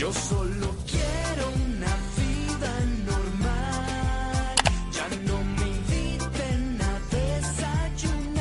[0.00, 2.72] Yo solo quiero una vida
[3.04, 4.56] normal.
[4.92, 8.38] Ya no me inviten a desayunar.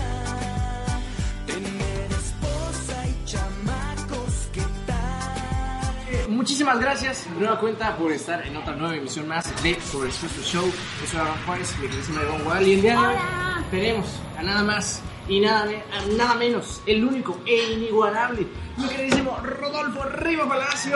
[1.48, 6.30] Tener esposa y chamacos, ¿qué tal?
[6.30, 10.16] Muchísimas gracias, de nueva cuenta, por estar en otra nueva emisión más de Sobre el
[10.16, 10.66] Expreso Show.
[10.66, 13.66] Yo soy Aaron Juárez, mi queridísima Ivonne Gual, y el día de hoy Hola.
[13.70, 14.06] tenemos
[14.38, 15.70] a nada más y nada,
[16.18, 20.46] nada menos, el único e inigualable, mi queridísimo Rodolfo Riva
[20.88, 20.96] Palacio.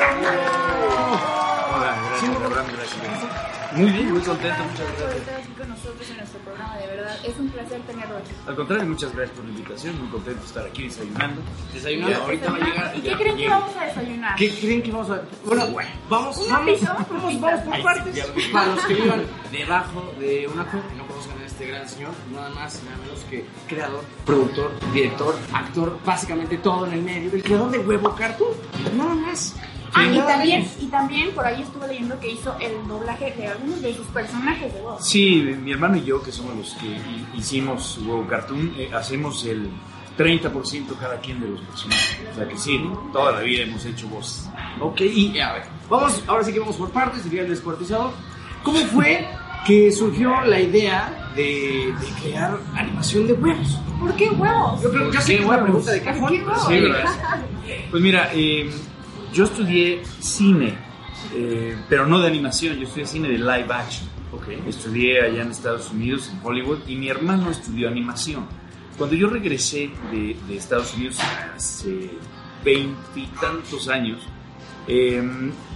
[1.75, 3.73] Hola, Sí, gracias, Abraham, gracias.
[3.73, 5.17] Muy bien, muy contento, muchas por gracias.
[5.17, 7.17] estar aquí con nosotros en nuestro programa, de verdad.
[7.25, 8.31] Es un placer tenerlo aquí.
[8.47, 11.41] Al contrario, muchas gracias por la invitación, muy contento de estar aquí desayunando.
[11.73, 12.95] Desayunando, ahorita va a llegar.
[12.95, 14.35] ¿Y ya qué creen que vamos a desayunar?
[14.35, 15.21] ¿Qué creen que vamos a.?
[15.43, 18.25] Bueno, bueno, vamos, ¿Una vamos, vamos, vamos por partes.
[18.53, 22.11] Para los que vivan debajo de una cueva y no conozcan a este gran señor,
[22.31, 27.31] nada más y nada menos que creador, productor, director, actor, básicamente todo en el medio,
[27.33, 28.51] el creador de Huevo Cartoon.
[28.95, 29.55] Nada más.
[29.95, 33.81] Ah, y también, y también por ahí estuve leyendo que hizo el doblaje de algunos
[33.81, 35.05] de sus personajes de voz.
[35.07, 39.45] Sí, mi hermano y yo, que somos los que hi- hicimos Wow Cartoon, eh, hacemos
[39.45, 39.69] el
[40.17, 42.19] 30% cada quien de los personajes.
[42.31, 42.79] O sea que sí,
[43.11, 44.47] toda la vida hemos hecho voz.
[44.79, 48.11] Ok, y a ver, vamos, ahora sí que vamos por partes, sería el descuartizador.
[48.63, 49.27] ¿Cómo fue
[49.67, 53.79] que surgió la idea de, de crear animación de huevos?
[53.99, 54.81] ¿Por qué huevos?
[54.81, 56.19] Yo creo que ya sé que es una pregunta de cajón.
[56.21, 56.67] ¿Por qué huevos?
[56.67, 57.05] Sí, ¿verdad?
[57.91, 58.69] Pues mira, eh,
[59.33, 60.75] yo estudié cine,
[61.33, 64.09] eh, pero no de animación, yo estudié cine de live action.
[64.67, 68.45] Estudié allá en Estados Unidos, en Hollywood, y mi hermano estudió animación.
[68.97, 71.19] Cuando yo regresé de, de Estados Unidos
[71.55, 72.09] hace
[72.63, 74.19] veintitantos años,
[74.87, 75.23] eh,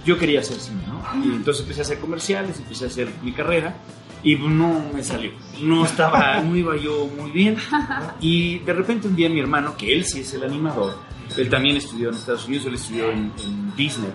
[0.04, 1.02] yo quería hacer cine, ¿no?
[1.24, 3.76] Y entonces empecé a hacer comerciales, empecé a hacer mi carrera
[4.22, 5.30] y no me salió.
[5.62, 7.56] No estaba, no iba yo muy bien.
[8.20, 10.98] Y de repente un día mi hermano, que él sí es el animador,
[11.36, 14.10] él también estudió en Estados Unidos, él estudió en, en Disney.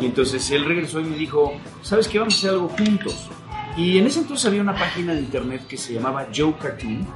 [0.00, 1.52] Y entonces él regresó y me dijo,
[1.82, 2.18] ¿sabes qué?
[2.18, 3.28] Vamos a hacer algo juntos.
[3.78, 7.06] Y en ese entonces había una página de internet que se llamaba Joe Cartoon,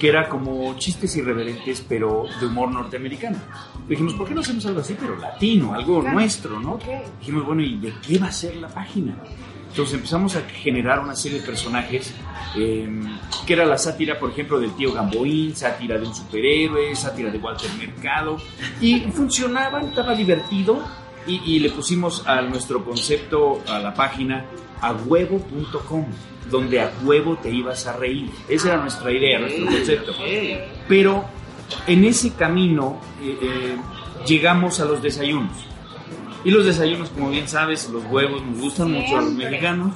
[0.00, 3.38] que era como chistes irreverentes, pero de humor norteamericano.
[3.88, 6.78] Dijimos, ¿por qué no hacemos algo así, pero latino, algo nuestro, ¿no?
[7.20, 9.14] Dijimos, bueno, ¿y de qué va a ser la página?
[9.68, 12.14] Entonces empezamos a generar una serie de personajes,
[12.56, 12.88] eh,
[13.46, 17.38] que era la sátira, por ejemplo, del tío Gamboín, sátira de un superhéroe, sátira de
[17.38, 18.38] Walter Mercado,
[18.80, 20.82] y funcionaba, estaba divertido,
[21.26, 24.46] y, y le pusimos a nuestro concepto, a la página,
[24.80, 26.06] a huevo.com,
[26.50, 28.30] donde a huevo te ibas a reír.
[28.48, 30.12] Esa era nuestra idea, nuestro concepto.
[30.88, 31.24] Pero
[31.86, 33.76] en ese camino eh, eh,
[34.26, 35.52] llegamos a los desayunos.
[36.44, 39.92] Y los desayunos, como bien sabes, los huevos nos gustan mucho a los mexicanos.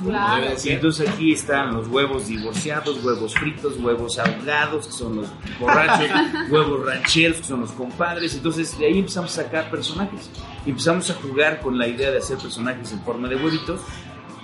[0.65, 5.29] Y entonces aquí están los huevos divorciados, huevos fritos, huevos ahogados, que son los
[5.61, 6.09] borrachos,
[6.51, 8.35] huevos rancheros, que son los compadres.
[8.35, 10.31] Entonces de ahí empezamos a sacar personajes.
[10.67, 13.81] Empezamos a jugar con la idea de hacer personajes en forma de huevitos.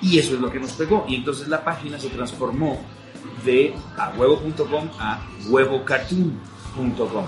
[0.01, 1.05] Y eso es lo que nos pegó.
[1.09, 2.81] Y entonces la página se transformó
[3.45, 7.25] de a huevo.com a huevocartoon.com.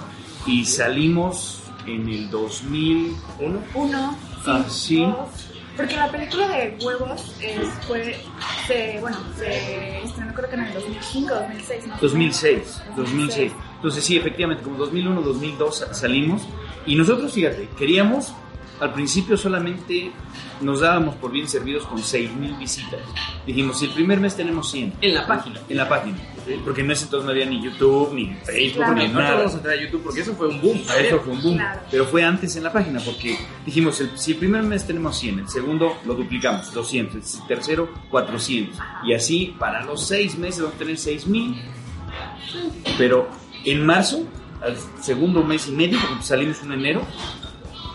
[0.46, 3.60] Y salimos en el 2001.
[3.74, 4.96] Uno, sí, Ah, sí.
[5.04, 5.28] dos.
[5.76, 8.16] Porque la película de huevos eh, fue,
[8.66, 11.96] se, bueno, se estrenó creo que en el 2005, 2006, ¿no?
[12.02, 13.52] 2006, 2006.
[13.76, 16.42] Entonces sí, efectivamente, como 2001, 2002 salimos
[16.86, 18.34] y nosotros, fíjate, queríamos,
[18.80, 20.10] al principio solamente
[20.60, 23.00] nos dábamos por bien servidos con 6.000 visitas.
[23.46, 24.94] Dijimos, si el primer mes tenemos 100.
[25.00, 25.60] En la página.
[25.68, 26.18] En la página.
[26.64, 28.94] Porque en ese entonces no había ni YouTube, ni Facebook, Claro.
[28.94, 29.36] ni No nada.
[29.36, 30.82] vamos a entrar a YouTube porque eso fue un boom.
[30.98, 31.56] Eso fue un boom.
[31.56, 31.80] Claro.
[31.90, 35.38] Pero fue antes en la página porque dijimos, el- si el primer mes tenemos 100,
[35.40, 38.78] el segundo lo duplicamos, 200, el tercero 400.
[39.04, 41.56] Y así para los seis meses vamos a tener 6000.
[42.98, 43.28] Pero
[43.64, 44.24] en marzo,
[44.62, 47.02] al segundo mes y medio, porque salimos en enero,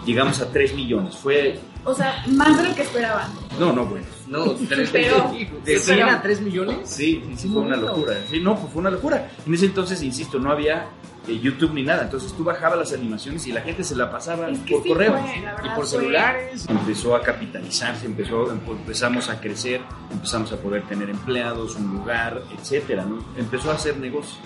[0.06, 1.16] llegamos a 3 millones.
[1.16, 3.32] Fue, O sea, más de lo que esperaban.
[3.60, 4.06] no, no, bueno.
[4.28, 5.32] No, tres Pero-
[5.66, 6.78] ¿De 100 a 3 millones?
[6.90, 8.14] Sí, sí, sí, fue una locura.
[8.30, 9.30] Sí, no, pues fue una locura.
[9.46, 10.88] En ese entonces, insisto, no había
[11.28, 12.04] eh, YouTube ni nada.
[12.04, 14.90] Entonces tú bajabas las animaciones y la gente se la pasaba Es que por sí
[14.90, 15.12] correo.
[15.18, 16.66] fue, verdad Y por fue- celulares.
[16.68, 19.82] Empezó a capitalizarse, empezó, empezamos a crecer,
[20.12, 23.24] empezamos a poder tener empleados, un lugar, etcétera, ¿no?
[23.38, 24.40] Empezó a hacer negocio.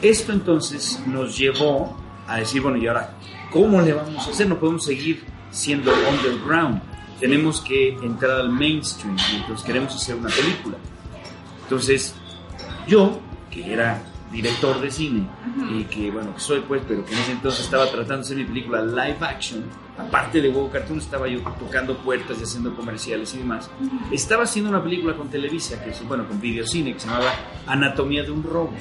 [0.00, 1.96] Esto entonces nos llevó
[2.26, 3.14] a decir, bueno, ¿y ahora
[3.52, 4.48] cómo le vamos a hacer?
[4.48, 6.80] No podemos seguir siendo underground.
[7.20, 10.76] Tenemos que entrar al mainstream y entonces queremos hacer una película.
[11.62, 12.14] Entonces,
[12.86, 13.20] yo,
[13.50, 14.02] que era
[14.32, 15.28] director de cine
[15.70, 18.36] y que, bueno, que soy pues, pero que en ese entonces estaba tratando de hacer
[18.38, 19.62] mi película live action,
[19.98, 23.70] aparte de Huevo Cartoon, estaba yo tocando puertas y haciendo comerciales y demás.
[24.10, 27.32] Estaba haciendo una película con Televisa, que es, bueno, con videocine, que se llamaba
[27.66, 28.72] Anatomía de un robo.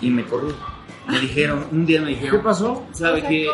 [0.00, 0.75] Y me corrió.
[1.08, 2.84] Me dijeron, un día me dijeron, ¿Qué pasó?
[2.92, 3.48] ¿sabe qué?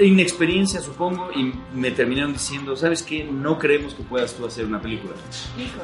[0.00, 3.24] inexperiencia, supongo, y me terminaron diciendo, ¿sabes qué?
[3.24, 5.12] No creemos que puedas tú hacer una película.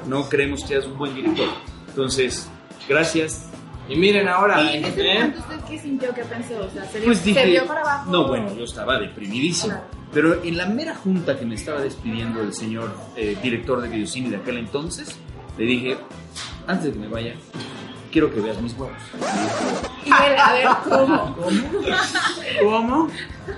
[0.06, 1.48] No creemos que seas un buen director.
[1.88, 2.48] Entonces,
[2.88, 3.48] gracias.
[3.88, 5.14] Y miren ahora, Y en ese ¿eh?
[5.14, 6.14] momento, ¿usted qué sintió?
[6.14, 6.60] ¿Qué pensó?
[6.60, 8.10] O sea, ¿se, dio- Pues se dije, vio para abajo?
[8.10, 9.72] no, bueno, yo estaba deprimidísimo.
[9.74, 9.86] Claro.
[10.12, 14.30] Pero en la mera junta que me estaba despidiendo el señor eh, director de videocine
[14.30, 15.16] de aquel entonces,
[15.58, 15.96] le dije,
[16.66, 17.34] antes de que me vaya,
[18.10, 18.96] quiero que veas mis huevos.
[20.04, 21.36] Y él, a ver, ¿cómo?
[22.62, 23.08] ¿Cómo?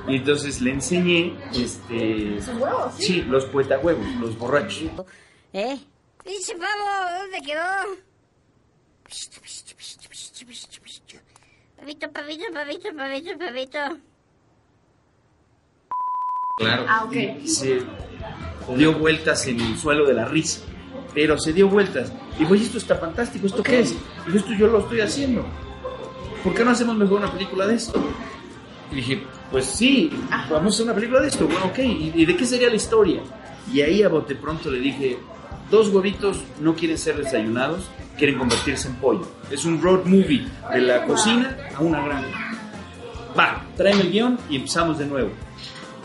[0.08, 2.92] Y entonces le enseñé, este, ¿Sus huevos?
[2.96, 3.04] Sí.
[3.04, 4.90] sí, los poeta huevos, los borrachos.
[5.52, 5.78] ¿Eh?
[6.24, 7.62] Pinche pavo, ¿dónde quedó?
[11.76, 13.78] Pavito, pavito, pavito, pavito, pavito.
[16.58, 16.86] Claro.
[16.88, 17.44] Ah, ok.
[17.44, 17.82] se
[18.76, 20.62] dio vueltas en el suelo de la risa.
[21.14, 22.12] Pero se dio vueltas.
[22.38, 23.94] Dijo, oye, esto está fantástico, ¿esto qué es?
[24.26, 25.44] Dijo, esto yo lo estoy haciendo.
[26.42, 28.02] ¿Por qué no hacemos mejor una película de esto?
[28.90, 30.10] Y dije, pues sí,
[30.50, 31.46] vamos a hacer una película de esto.
[31.46, 33.20] Bueno, ok, ¿y y de qué sería la historia?
[33.72, 35.18] Y ahí a bote pronto le dije,
[35.70, 37.88] dos huevitos no quieren ser desayunados,
[38.18, 39.26] quieren convertirse en pollo.
[39.50, 42.50] Es un road movie de la cocina a una granja.
[43.38, 45.30] Va, tráeme el guion y empezamos de nuevo.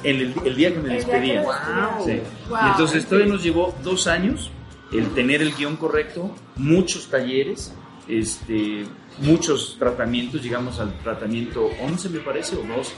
[0.04, 1.42] El, el día que me El día que despedía.
[1.42, 1.98] lo despedía.
[2.06, 2.22] Sí.
[2.50, 2.58] Wow.
[2.64, 4.52] Y entonces todavía nos llevó dos años
[4.92, 7.74] el tener el guion correcto, muchos talleres,
[8.08, 8.86] este,
[9.20, 12.94] muchos tratamientos, llegamos al tratamiento 11 me parece, o 12,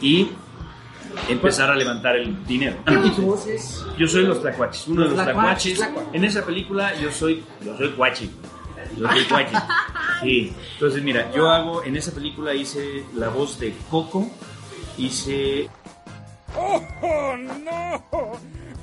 [0.00, 0.28] y
[1.28, 2.76] empezar a levantar el dinero.
[3.04, 3.84] ¿Y tu voz es?
[3.98, 5.80] Yo soy los tlacuaches, uno de Los tlacuaches.
[6.12, 8.30] En esa película yo soy, yo soy cuachi.
[8.96, 9.54] Yo soy cuachi.
[10.20, 10.52] Sí.
[10.72, 14.28] Entonces mira, yo hago, en esa película hice la voz de Coco,
[14.96, 15.70] hice
[16.56, 18.02] ¡Oh, no!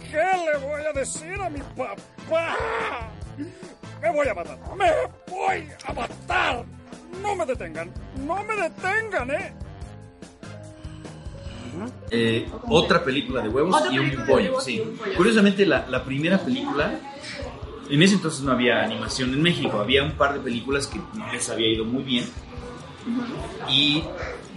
[0.09, 1.95] ¿Qué le voy a decir a mi papá?
[4.01, 4.57] Me voy a matar.
[4.77, 4.92] Me
[5.31, 6.66] voy a matar.
[7.22, 7.92] No me detengan.
[8.25, 9.54] No me detengan, ¿eh?
[12.12, 14.62] eh, otra película de huevos y un pollo.
[14.62, 14.81] sí.
[15.18, 17.00] Curiosamente, la, la primera película,
[17.89, 21.00] en ese entonces no había animación en México, había un par de películas que
[21.31, 22.25] les había ido muy bien
[23.69, 24.04] y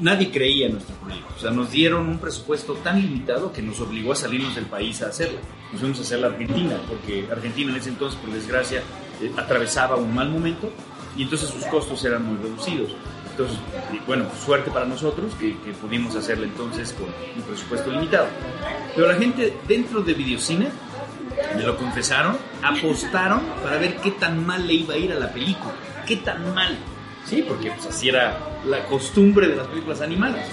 [0.00, 1.34] nadie creía en nuestro proyecto.
[1.36, 5.02] O sea, nos dieron un presupuesto tan limitado que nos obligó a salirnos del país
[5.02, 5.40] a hacerla.
[5.72, 8.82] Nos fuimos a hacer la Argentina, porque Argentina en ese entonces, por desgracia,
[9.22, 10.70] eh, atravesaba un mal momento
[11.16, 12.90] y entonces sus costos eran muy reducidos.
[13.30, 13.58] Entonces,
[14.06, 18.26] bueno, suerte para nosotros que, que pudimos hacerla entonces con un presupuesto limitado.
[18.94, 20.68] Pero la gente dentro de Videocine,
[21.54, 25.32] me lo confesaron, apostaron para ver qué tan mal le iba a ir a la
[25.32, 25.72] película.
[26.06, 26.76] ¿Qué tan mal?
[27.28, 30.48] Sí, porque pues, así era la costumbre de las películas animadas.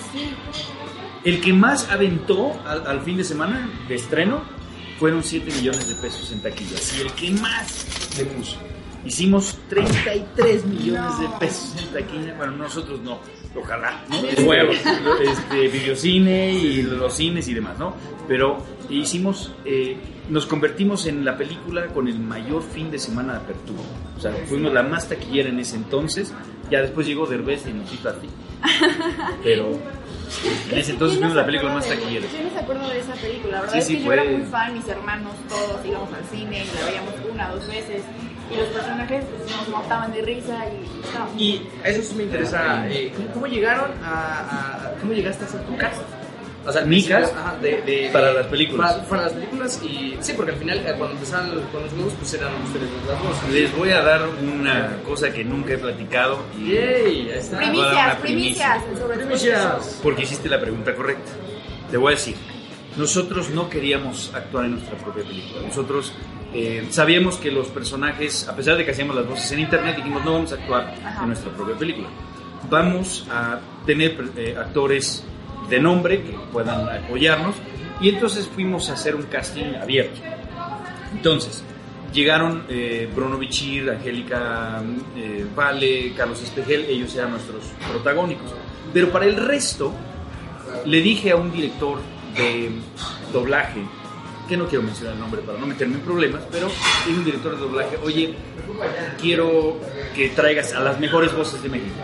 [1.23, 4.43] El que más aventó al, al fin de semana de estreno
[4.99, 6.97] fueron 7 millones de pesos en taquillas.
[6.97, 8.57] Y el que más le puso.
[9.05, 12.33] Hicimos 33 millones de pesos en taquilla.
[12.37, 13.19] Bueno, nosotros no,
[13.55, 14.21] ojalá, ¿no?
[14.21, 14.71] De huevo.
[15.21, 17.93] Este, videocine y los cines y demás, ¿no?
[18.27, 18.57] Pero
[18.89, 19.97] hicimos, eh,
[20.29, 23.81] nos convertimos en la película con el mayor fin de semana de apertura.
[24.17, 26.33] O sea, fuimos la más taquillera en ese entonces.
[26.69, 28.27] Ya después llegó Derbez y nos hizo a ti.
[29.43, 29.69] Pero
[30.71, 32.27] en ese entonces ¿Quién fuimos no la película más taquillera.
[32.27, 33.51] ¿Quién no se acuerda de esa película?
[33.53, 36.09] La verdad Sí, es sí, que yo era fue- muy fan, mis hermanos todos íbamos
[36.13, 38.01] al cine y la veíamos una, dos veces.
[38.51, 42.87] Y los personajes pues, nos mataban de risa y estábamos Y eso sí me interesa.
[42.89, 46.01] eh, ¿cómo, cómo llegaron a, a- ¿Cómo llegaste a hacer tu casa?
[46.67, 47.39] O sea, al ¿Mi principio, casa?
[47.39, 48.91] ajá, de, de- Para de- las películas.
[48.93, 50.17] Para, para las películas y.
[50.19, 53.49] Sí, porque al final, eh, cuando empezaron con los huevos, pues eran ustedes las dos.
[53.53, 56.79] Les voy a dar una cosa que nunca he platicado y ¡Yay!
[57.05, 57.57] Ahí está.
[57.57, 58.21] Primicias, primicia.
[58.21, 58.83] primicias.
[58.99, 59.25] sobre todo.
[59.27, 59.99] Primicias.
[60.01, 61.31] porque hiciste la pregunta correcta.
[61.91, 62.35] Te voy a decir,
[62.97, 65.61] nosotros no queríamos actuar en nuestra propia película.
[65.67, 66.13] Nosotros
[66.53, 70.25] eh, sabíamos que los personajes, a pesar de que hacíamos las voces en internet, dijimos
[70.25, 71.21] no vamos a actuar Ajá.
[71.21, 72.07] en nuestra propia película.
[72.69, 75.23] Vamos a tener eh, actores
[75.69, 77.55] de nombre que puedan apoyarnos
[78.01, 80.21] y entonces fuimos a hacer un casting abierto.
[81.13, 81.63] Entonces,
[82.13, 84.81] llegaron eh, Bruno Bichir, Angélica
[85.15, 88.51] eh, Vale, Carlos Espejel, ellos eran nuestros protagónicos.
[88.93, 89.93] Pero para el resto,
[90.85, 91.99] le dije a un director
[92.35, 92.71] de
[93.31, 93.81] doblaje,
[94.47, 97.55] que no quiero mencionar el nombre para no meterme en problemas, pero es un director
[97.55, 98.35] de doblaje, oye,
[99.19, 99.79] quiero
[100.15, 101.95] que traigas a las mejores voces de México,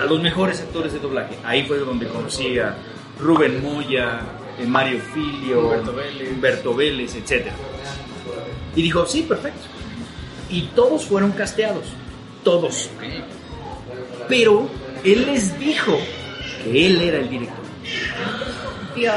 [0.00, 1.36] a los mejores actores de doblaje.
[1.44, 2.76] Ahí fue donde conocí a
[3.18, 4.20] Rubén Moya,
[4.58, 6.30] eh, Mario Filio, Humberto Vélez.
[6.30, 7.46] Humberto Vélez, etc.
[8.74, 9.66] Y dijo, sí, perfecto.
[10.48, 11.84] Y todos fueron casteados,
[12.44, 12.90] todos.
[14.28, 14.68] Pero
[15.04, 15.98] él les dijo
[16.62, 17.64] que él era el director.
[18.94, 19.14] Dios.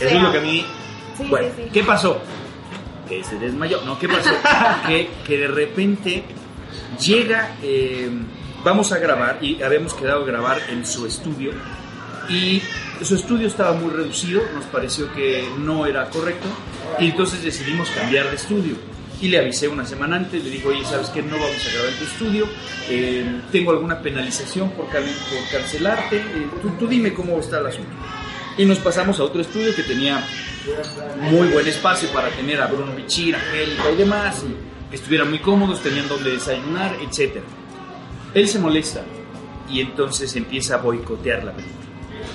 [0.00, 0.64] Eso es lo que a mí...
[1.16, 1.70] Sí, bueno, sí, sí.
[1.72, 2.20] ¿qué pasó?
[3.08, 3.80] Que se desmayó.
[3.84, 4.30] No, ¿qué pasó?
[4.86, 6.22] que, que de repente
[7.00, 8.08] llega, eh,
[8.64, 11.52] vamos a grabar, y habíamos quedado a grabar en su estudio,
[12.28, 12.62] y
[13.02, 16.46] su estudio estaba muy reducido, nos pareció que no era correcto
[16.98, 18.74] y entonces decidimos cambiar de estudio.
[19.20, 21.22] Y le avisé una semana antes, le digo, oye, ¿sabes qué?
[21.22, 22.48] No vamos a grabar en tu estudio,
[22.88, 25.02] eh, tengo alguna penalización por, por
[25.50, 27.90] cancelarte, eh, tú, tú dime cómo está el asunto.
[28.56, 30.22] Y nos pasamos a otro estudio que tenía
[31.20, 35.82] muy buen espacio para tener a Bruno Bichir, Angélica y demás, y estuvieran muy cómodos,
[35.82, 37.40] tenían donde desayunar, etc.
[38.34, 39.02] Él se molesta
[39.70, 41.76] y entonces empieza a boicotear la película.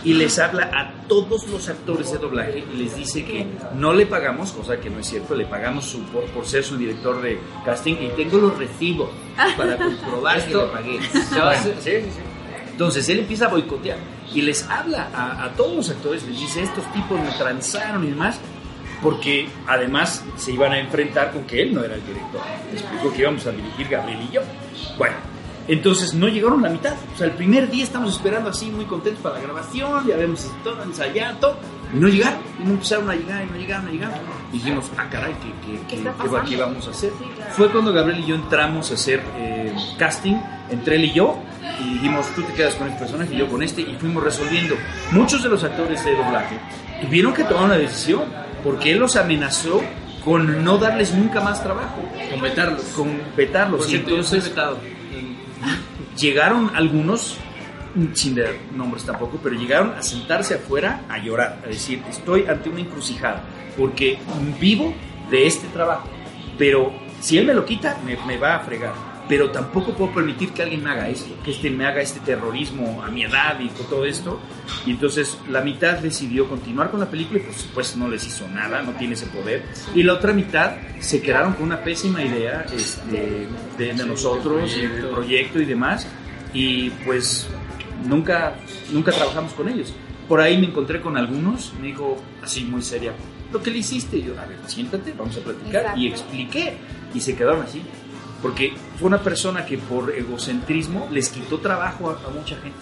[0.06, 3.46] Y les habla a todos los actores de doblaje y les dice que
[3.76, 6.76] no le pagamos, cosa que no es cierto, le pagamos su- por, por ser su
[6.78, 9.10] director de casting y tengo los recibos
[9.56, 11.00] para comprobar que le pagué.
[11.32, 12.20] Bueno, sí, sí, sí.
[12.72, 13.98] entonces él empieza a boicotear
[14.34, 18.08] y les habla a, a todos los actores, les dice, estos tipos me transaron y
[18.10, 18.40] demás,
[19.02, 22.42] porque además se iban a enfrentar con que él no era el director.
[22.74, 24.42] Le explicó que íbamos a dirigir Gabriel y yo.
[24.98, 25.16] Bueno,
[25.68, 26.94] entonces no llegaron la mitad.
[27.14, 30.50] O sea, el primer día estamos esperando así, muy contentos para la grabación, ya habíamos
[30.64, 31.58] todo ensayado, todo,
[31.94, 34.16] y no llegaron, y no empezaron a llegar, y no llegaron, no llegaron.
[34.52, 37.12] Y dijimos, ah, caray, ¿qué, qué, ¿Qué qué, qué vamos a hacer?
[37.18, 37.52] Sí, claro.
[37.54, 40.36] Fue cuando Gabriel y yo entramos a hacer eh, casting
[40.70, 41.38] entre él y yo
[41.80, 44.76] y dijimos, tú te quedas con este personaje y yo con este y fuimos resolviendo.
[45.12, 46.58] Muchos de los actores de doblaje
[47.02, 48.24] tuvieron que tomar una decisión
[48.64, 49.82] porque él los amenazó
[50.24, 52.02] con no darles nunca más trabajo,
[52.32, 52.82] Con vetarlos.
[52.96, 53.80] con vetarlos.
[53.82, 54.78] Por Y cierto, yo soy entonces vetado.
[56.18, 57.38] Llegaron algunos,
[58.14, 62.70] sin dar nombres tampoco, pero llegaron a sentarse afuera a llorar, a decir, estoy ante
[62.70, 63.44] una encrucijada,
[63.78, 64.20] porque
[64.60, 64.94] vivo
[65.30, 66.08] de este trabajo,
[66.58, 69.13] pero si él me lo quita, me, me va a fregar.
[69.28, 73.02] Pero tampoco puedo permitir que alguien me haga esto, que este me haga este terrorismo
[73.04, 74.40] a mi edad y con todo esto.
[74.86, 78.48] Y entonces la mitad decidió continuar con la película y por supuesto no les hizo
[78.50, 79.64] nada, no tiene ese poder.
[79.96, 84.88] Y la otra mitad se quedaron con una pésima idea este, de, de nosotros, y
[84.88, 86.06] del proyecto y demás.
[86.54, 87.48] Y pues
[88.06, 88.56] nunca,
[88.92, 89.94] nunca trabajamos con ellos.
[90.28, 93.14] Por ahí me encontré con algunos, me dijo así muy seria,
[93.52, 95.82] lo que le hiciste, y yo, a ver, siéntate, vamos a platicar.
[95.82, 96.00] Exacto.
[96.00, 96.78] Y expliqué,
[97.14, 97.82] y se quedaron así.
[98.44, 102.78] Porque fue una persona que por egocentrismo les quitó trabajo a, a mucha gente.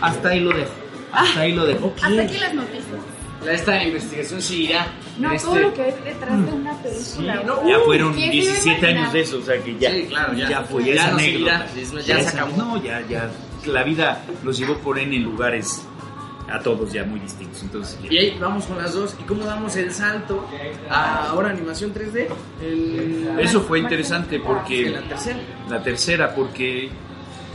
[0.00, 0.70] Hasta ahí lo dejo.
[1.12, 1.92] Hasta ahí lo dejo.
[2.00, 2.84] Hasta aquí las noticias.
[3.50, 4.86] Esta investigación seguirá.
[5.18, 7.42] No, todo este- lo que hay detrás de una película.
[7.44, 8.96] no, Ya fueron ¿quién se iba a 17 imaginar?
[9.02, 10.60] años de eso, o sea que ya, Sí, claro, ya.
[10.62, 12.56] fue, ya, Ya es no seguirá, es- ya es se acabó.
[12.56, 13.30] No, ya, ya,
[13.66, 15.82] la vida los llevó por N lugares
[16.50, 17.98] a todos ya muy distintos, entonces.
[18.10, 19.16] Y ahí vamos con las dos.
[19.18, 20.46] ¿Y cómo damos el salto
[20.90, 22.26] a ahora animación 3D?
[22.62, 23.38] El...
[23.40, 25.38] Eso fue interesante porque En la tercera.
[25.70, 26.90] la tercera porque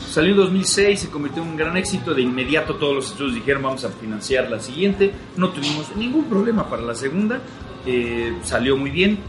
[0.10, 3.62] salió en 2006, se convirtió en un gran éxito, de inmediato todos los estudios dijeron
[3.62, 7.40] vamos a financiar la siguiente, no tuvimos ningún problema para la segunda,
[7.86, 9.20] eh, salió muy bien.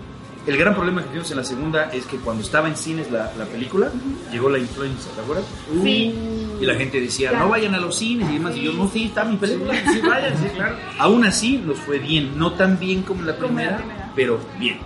[0.47, 3.31] El gran problema que tuvimos en la segunda es que cuando estaba en cines la,
[3.37, 3.91] la película,
[4.33, 5.45] llegó la influenza, ¿te acuerdas?
[5.83, 6.15] Sí.
[6.61, 7.45] Y la gente decía, Claro.
[7.47, 10.01] no vayan a los cines y demás, y yo, no, sí, está mi película, sí,
[10.07, 10.77] vayan, sí, claro.
[10.99, 14.13] Aún así nos fue bien, no tan bien como la Como la primera, primera.
[14.15, 14.79] pero bien.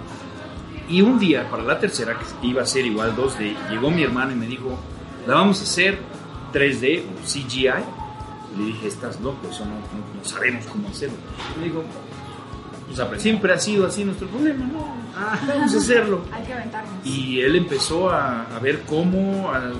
[0.88, 4.32] Y un día, para la tercera, que iba a ser igual 2D, llegó mi hermano
[4.32, 4.78] y me dijo,
[5.26, 5.98] la vamos a hacer
[6.52, 7.68] 3D o CGI.
[8.54, 11.16] Y le dije, estás loco, eso no, no- no sabemos cómo hacerlo.
[11.56, 11.82] Y me dijo,
[13.08, 15.03] pues siempre ha sido así nuestro problema, ¿no?
[15.16, 16.24] Ah, vamos a hacerlo.
[16.32, 16.92] Hay que aventarnos.
[17.06, 19.72] Y él empezó a, a ver cómo, a- a-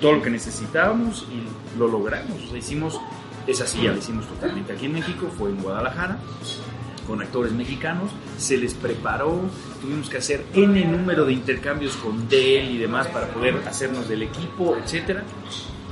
[0.00, 2.42] todo lo que necesitábamos y lo logramos.
[2.44, 3.00] O sea, hicimos
[3.46, 6.18] esa silla, la hicimos totalmente aquí en México, fue en Guadalajara,
[7.06, 8.10] con actores mexicanos.
[8.38, 9.40] Se les preparó,
[9.82, 14.22] tuvimos que hacer N número de intercambios con Dell y demás para poder hacernos del
[14.22, 15.24] equipo, etcétera.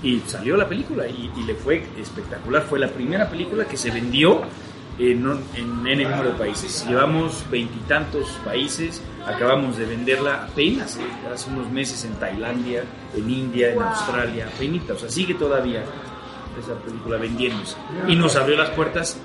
[0.03, 2.63] Y salió la película y, y le fue espectacular.
[2.63, 4.43] Fue la primera película que se vendió
[4.99, 5.25] en,
[5.55, 6.85] en N número de países.
[6.89, 11.03] Llevamos veintitantos países, acabamos de venderla apenas, eh,
[11.33, 13.85] hace unos meses en Tailandia, en India, en Wow.
[13.85, 15.85] Australia, apenas, o sea, sigue todavía
[16.61, 17.77] esa película vendiéndose.
[18.09, 19.17] Y nos abrió las puertas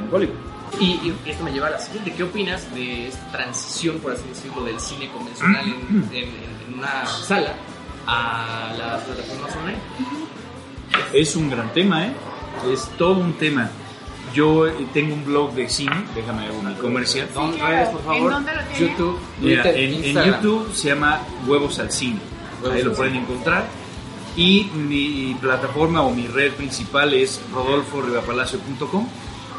[0.00, 0.34] en Hollywood.
[0.80, 2.12] Y, y esto me lleva a la siguiente.
[2.16, 6.24] ¿Qué opinas de esta transición, por así decirlo, del cine convencional en, en-
[6.68, 7.54] en una sala
[8.06, 9.78] a las plataformas online?
[11.12, 12.12] Es un gran tema, ¿eh?
[12.72, 13.70] Es todo un tema.
[14.36, 17.26] Yo eh, tengo un blog de cine, déjame hago mi comercial.
[17.32, 17.74] ¿Dónde claro.
[17.74, 18.18] redes, por favor?
[18.18, 18.92] ¿En dónde lo tiene?
[18.92, 20.24] YouTube, Mira, en.
[20.26, 22.20] YouTube se llama Huevos al Cine.
[22.62, 23.64] Huevos Ahí lo pueden encontrar.
[24.36, 29.08] Y mi plataforma o mi red principal es rodolforribapalacio.com.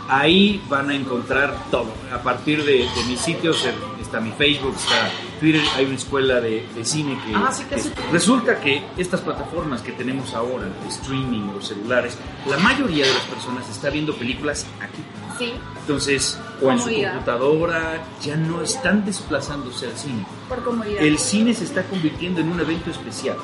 [0.10, 1.92] Ahí van a encontrar todo.
[2.14, 3.68] A partir de, de mis sitios
[4.08, 5.10] está mi Facebook, está
[5.40, 9.22] Twitter, hay una escuela de, de cine que, Ah, sí, que que- resulta que estas
[9.22, 12.18] plataformas que tenemos ahora, de streaming o celulares,
[12.50, 15.02] la mayoría de las personas está viendo películas aquí.
[15.38, 20.26] Sí, Entonces, o en su computadora, ya no están desplazándose al cine.
[20.50, 21.04] por comodidad.
[21.04, 23.38] El cine se está convirtiendo en un evento especial.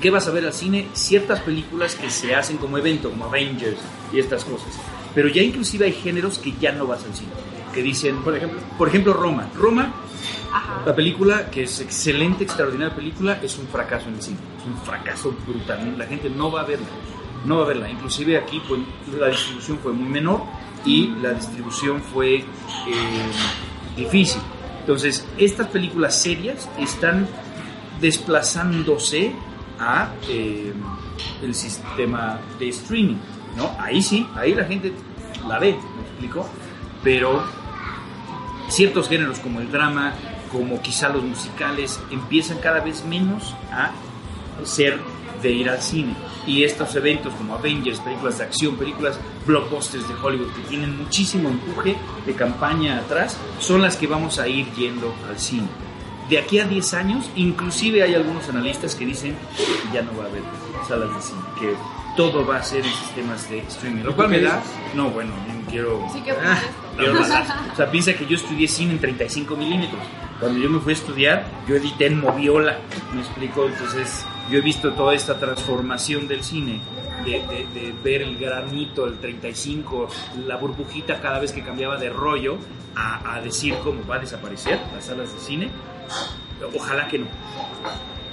[0.00, 0.88] ¿Qué vas a ver al cine?
[0.94, 3.78] Ciertas películas que se hacen como evento, como Avengers
[4.12, 4.68] y estas cosas.
[5.14, 7.32] Pero ya inclusive hay géneros que ya no vas al cine.
[7.72, 9.48] Que dicen, por ejemplo, por ejemplo Roma.
[9.54, 9.92] Roma,
[10.52, 10.82] Ajá.
[10.86, 14.38] la película, que es excelente, extraordinaria película, es un fracaso en el cine.
[14.58, 15.94] Es un fracaso brutal.
[15.96, 16.86] La gente no va a verla.
[17.44, 17.90] No va a verla.
[17.90, 18.80] Inclusive aquí pues,
[19.18, 20.42] la distribución fue muy menor
[20.84, 22.44] y la distribución fue eh,
[23.96, 24.40] difícil.
[24.80, 27.28] Entonces, estas películas serias están
[28.00, 29.32] desplazándose
[29.78, 30.72] a eh,
[31.42, 33.16] el sistema de streaming,
[33.56, 33.70] ¿no?
[33.78, 34.92] Ahí sí, ahí la gente
[35.46, 36.48] la ve, ¿me explico?
[37.02, 37.44] Pero
[38.68, 40.14] ciertos géneros como el drama,
[40.50, 43.92] como quizá los musicales, empiezan cada vez menos a
[44.64, 44.98] ser
[45.42, 46.14] de ir al cine.
[46.46, 51.48] Y estos eventos como Avengers, películas de acción, películas blockbusters de Hollywood que tienen muchísimo
[51.48, 51.96] empuje
[52.26, 55.68] de campaña atrás, son las que vamos a ir yendo al cine.
[56.28, 60.24] De aquí a 10 años, inclusive hay algunos analistas que dicen que ya no va
[60.24, 60.42] a haber
[60.86, 61.74] salas de cine, que
[62.16, 64.02] todo va a ser en sistemas de streaming.
[64.02, 64.62] Lo cual me da,
[64.94, 66.06] no, bueno, no quiero...
[66.12, 66.58] Sí, ¿qué Ah?
[67.72, 70.00] O sea, piensa que yo estudié cine en 35 milímetros.
[70.40, 72.78] Cuando yo me fui a estudiar, yo edité en Moviola.
[73.14, 73.66] ¿Me explico?
[73.66, 76.80] Entonces, yo he visto toda esta transformación del cine.
[77.24, 80.08] De, de- de ver el granito, el 35,
[80.46, 82.58] la burbujita cada vez que cambiaba de rollo,
[82.94, 85.70] a, a decir cómo va a desaparecer las salas de cine.
[86.76, 87.26] Ojalá que no.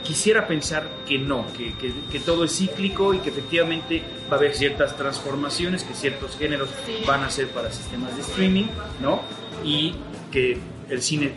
[0.06, 4.40] Quisiera pensar que no, que, que- que todo es cíclico y que efectivamente va a
[4.40, 7.04] haber ciertas transformaciones, que ciertos géneros Sí.
[7.08, 8.66] van a ser para sistemas de streaming,
[9.02, 9.22] ¿no?
[9.64, 9.96] Y
[10.32, 10.58] que
[10.90, 11.34] el cine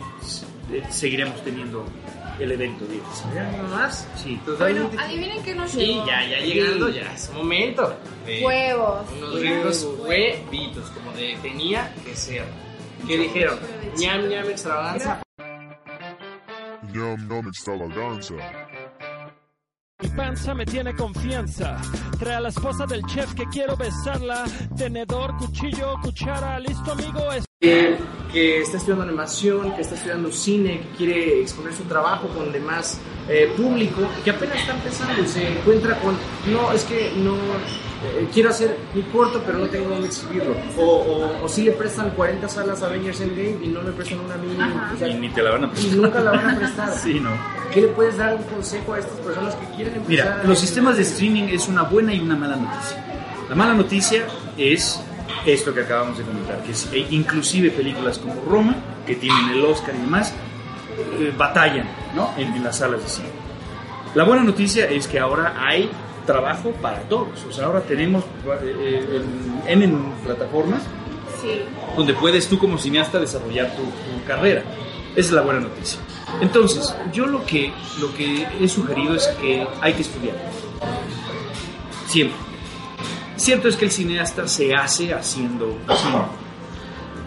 [0.71, 1.83] eh, seguiremos teniendo
[2.39, 3.23] el evento, digamos.
[3.33, 4.07] ¿Ya nada más?
[4.23, 4.39] Sí.
[4.59, 6.05] Bueno, adivinen qué nos Sí, llegó.
[6.05, 7.97] ya, ya llegando, ya es momento.
[8.27, 9.07] de Huevos.
[9.17, 12.45] Unos ricos huevitos, como de, tenía que ser.
[13.07, 13.57] ¿Qué dijeron?
[13.97, 15.21] ñam ñam extravaganza.
[16.93, 18.35] Ñam, ñam extravaganza.
[20.01, 21.77] Mi panza me tiene confianza.
[22.17, 24.45] Trae a la esposa del chef que quiero besarla.
[24.77, 27.31] Tenedor, cuchillo, cuchara, listo amigo.
[27.33, 27.97] Es que,
[28.31, 32.99] que está estudiando animación, que está estudiando cine, que quiere exponer su trabajo con demás
[33.27, 37.35] eh, público, que apenas está empezando y se encuentra con, no, es que no,
[38.03, 40.55] eh, quiero hacer mi corto, pero no tengo dónde exhibirlo.
[40.77, 44.19] O, o, o si le prestan 40 salas a Avengers Endgame y no me prestan
[44.21, 44.55] una a mí.
[44.59, 44.93] Ajá.
[44.95, 45.95] o sea, Y ni te la van a y prestar.
[45.97, 46.89] nunca la van a prestar.
[47.03, 47.31] Sí, ¿no?
[47.73, 50.09] ¿Qué le puedes dar un consejo a estas personas que quieren empezar?
[50.09, 53.05] Mira, a- los sistemas de streaming es una buena y una mala noticia.
[53.49, 54.25] La mala noticia
[54.57, 54.99] es
[55.45, 59.63] esto que acabamos de comentar, que es, e inclusive películas como Roma, que tienen el
[59.65, 60.33] Oscar y demás,
[61.19, 62.31] eh, batallan ¿no?
[62.37, 63.29] en, en las salas de cine.
[64.15, 65.89] La buena noticia es que ahora hay
[66.33, 67.43] trabajo para todos.
[67.49, 68.23] O sea, ahora tenemos
[68.61, 69.21] eh,
[69.67, 70.83] en, en, en plataformas
[71.41, 71.61] Sí.
[71.95, 74.61] donde puedes tú como cineasta desarrollar tu, tu carrera.
[75.15, 75.99] Esa es la buena noticia.
[76.41, 80.35] Entonces, yo lo que, lo que he sugerido es que hay que estudiar.
[82.07, 82.37] Siempre.
[83.37, 86.15] Cierto es que el cineasta se hace haciendo cine.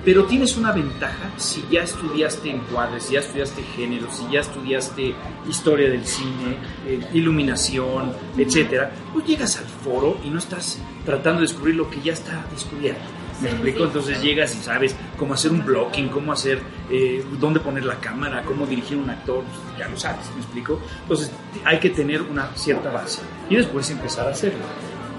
[0.05, 5.15] Pero tienes una ventaja si ya estudiaste encuadres, si ya estudiaste género, si ya estudiaste
[5.49, 6.57] historia del cine,
[6.89, 12.01] eh, iluminación, etcétera, pues llegas al foro y no estás tratando de descubrir lo que
[12.01, 13.01] ya está descubierto.
[13.41, 13.79] ¿Me Sí, explico?
[13.79, 13.85] sí.
[13.85, 16.61] Entonces llegas y sabes cómo hacer un blocking, cómo hacer,
[16.91, 19.43] eh, dónde poner la cámara, cómo dirigir un actor,
[19.79, 20.81] ya lo sabes, ¿me explico?
[21.03, 21.31] Entonces
[21.65, 24.65] hay que tener una cierta base y después empezar a hacerlo.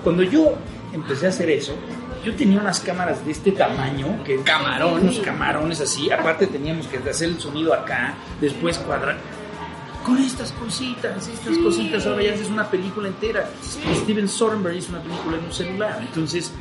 [0.04, 0.56] Cuando yo
[0.94, 1.74] empecé a hacer eso,
[2.24, 6.98] yo tenía unas cámaras de este tamaño, que camarón, unos camarones así, aparte teníamos que
[6.98, 9.18] hacer el sonido acá, después cuadrar.
[10.06, 13.50] Con estas cositas, estas cositas, ahora ya haces una película entera.
[13.64, 16.52] Steven Soderbergh hizo una película en un celular, entonces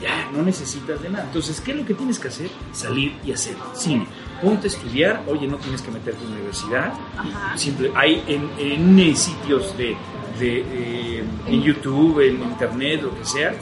[0.00, 1.24] ya no necesitas de nada.
[1.24, 2.50] Entonces, ¿qué es lo que tienes que hacer?
[2.72, 4.06] Salir y hacer cine.
[4.42, 6.94] Ponte a estudiar, oye, no tienes que meterte en universidad.
[7.18, 7.58] Ajá.
[7.58, 9.94] Simple, hay en, en sitios de,
[10.40, 13.54] de, eh, en YouTube, en internet, lo que sea,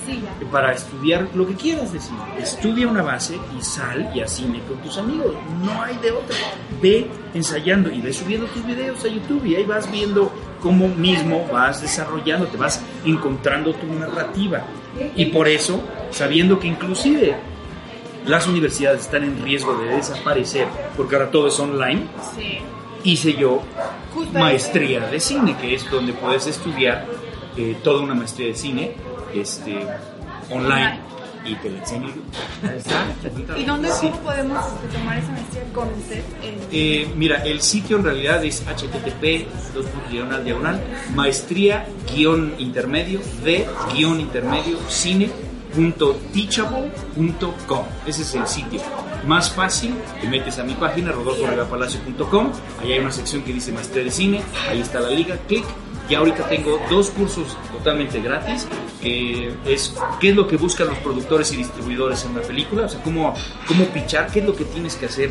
[0.51, 2.19] para estudiar lo que quieras de cine.
[2.39, 5.35] Estudia una base y sal y a cine con tus amigos.
[5.63, 6.37] No hay de otra.
[6.81, 11.47] Ve ensayando y ve subiendo tus videos a YouTube y ahí vas viendo cómo mismo
[11.53, 14.63] vas desarrollando, te vas encontrando tu narrativa.
[15.15, 17.37] Y por eso, sabiendo que inclusive
[18.27, 22.59] las universidades están en riesgo de desaparecer, porque ahora todo es online, Sí.
[23.13, 23.63] Hice yo
[24.33, 27.07] maestría de cine, que es donde puedes estudiar
[27.57, 28.93] eh, toda una maestría de cine
[29.35, 29.79] este,
[30.51, 31.01] online
[31.45, 33.57] y te la enseño yo.
[33.57, 34.09] ¿Y dónde Sí.
[34.09, 36.23] cómo podemos tomar esa maestría con usted?
[36.71, 40.81] Eh, mira, el sitio en realidad es http dos puntos diagonal diagonal
[41.15, 45.31] maestría guion intermedio de guion intermedio cine
[46.33, 48.81] teachable.com ese es el sitio
[49.29, 54.05] más fácil te metes a mi página rodolforegapalacio.com ahí hay una sección que dice maestría
[54.05, 55.65] de cine ahí está la liga clic
[56.09, 58.67] Y ahorita tengo dos cursos totalmente gratis,
[59.03, 62.89] que es qué es lo que buscan los productores y distribuidores en una película, o
[62.89, 63.35] sea, cómo,
[63.67, 65.31] cómo pichar, qué es lo que tienes que hacer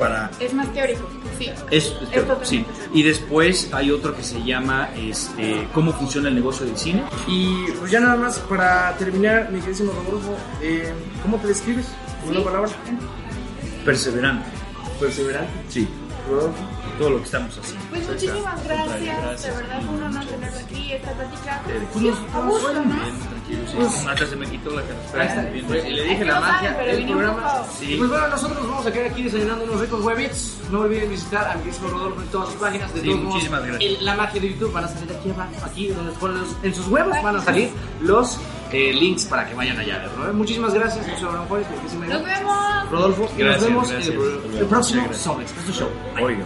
[0.00, 1.48] para Es más teórico, sí.
[1.70, 2.64] es, es teórico, sí.
[2.92, 7.04] Y después hay otro que se llama este, cómo funciona el negocio del cine.
[7.28, 11.86] Y pues ya nada más para terminar, mi queridísimo Rodolfo, eh, ¿cómo te describes?
[12.26, 12.44] ¿Con una Sí.
[12.44, 12.70] palabra?
[13.84, 14.46] Perseverante.
[15.00, 15.50] Perseverante.
[15.68, 15.88] Sí,
[16.28, 16.56] Rodolfo.
[16.98, 17.84] todo lo que estamos haciendo.
[17.90, 19.42] Pues muchísimas gracias, Gracias.
[19.42, 21.62] de verdad fue un honor tenerlo aquí, esta plática.
[21.92, 22.82] Pues Sí, a gusto, ¿no?
[22.82, 24.06] Bien, tranquilo, sí.
[24.08, 25.22] Hasta se me quitó la cara.
[25.22, 25.42] Ahí está.
[25.50, 25.96] Bien, Pues, bien.
[25.96, 27.62] le dije la no magia del programa.
[27.82, 30.58] Y pues bueno, nosotros nos vamos a quedar aquí desayunando unos ricos huevits.
[30.72, 32.94] No olviden visitar a mi Rodolfo en todas sus páginas.
[32.94, 33.92] De Sí, todos modos, muchísimas gracias.
[33.98, 36.74] en la magia de YouTube van a salir aquí abajo, aquí donde ponen los- en
[36.74, 38.38] sus huevos van a salir los
[38.72, 40.28] eh, links para que vayan allá a verlo.
[40.28, 40.32] ¿eh?
[40.32, 42.90] Muchísimas gracias, José Abraham Juárez, mi queridísima Nos vemos.
[42.90, 44.14] Rodolfo, y nos Gracias, vemos gracias.
[44.14, 45.22] en el, próximo gracias.
[45.22, 45.90] Sobre Expreso Show.
[46.14, 46.24] Bye.
[46.24, 46.44] Oiga.